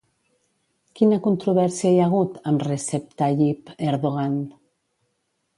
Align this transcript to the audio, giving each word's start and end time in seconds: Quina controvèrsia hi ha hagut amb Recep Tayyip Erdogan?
Quina 0.99 1.19
controvèrsia 1.27 1.91
hi 1.95 2.01
ha 2.01 2.07
hagut 2.11 2.41
amb 2.53 2.65
Recep 2.71 3.15
Tayyip 3.23 3.73
Erdogan? 3.93 4.39